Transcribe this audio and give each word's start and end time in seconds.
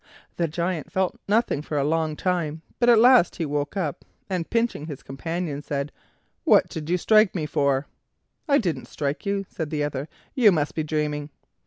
The 0.37 0.47
Giant 0.47 0.91
felt 0.91 1.19
nothing 1.27 1.61
for 1.61 1.77
a 1.77 1.83
long 1.83 2.15
time, 2.15 2.63
but 2.79 2.89
at 2.89 2.97
last 2.97 3.35
he 3.35 3.45
woke 3.45 3.77
up, 3.77 4.03
and 4.31 4.49
pinching 4.49 4.87
his 4.87 5.03
companion 5.03 5.61
said: 5.61 5.91
"What 6.43 6.67
did 6.69 6.89
you 6.89 6.97
strike 6.97 7.35
me 7.35 7.45
for?" 7.45 7.85
"I 8.49 8.57
didn't 8.57 8.87
strike 8.87 9.27
you," 9.27 9.45
said 9.47 9.69
the 9.69 9.83
other; 9.83 10.09
"you 10.33 10.51
must 10.51 10.73
be 10.73 10.81
dreaming." 10.81 11.29